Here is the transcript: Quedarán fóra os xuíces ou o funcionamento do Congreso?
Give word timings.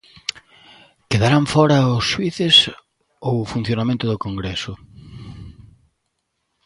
Quedarán 1.11 1.45
fóra 1.53 1.91
os 1.97 2.05
xuíces 2.11 2.55
ou 3.27 3.35
o 3.39 3.49
funcionamento 3.53 4.05
do 4.11 4.21
Congreso? 4.25 4.73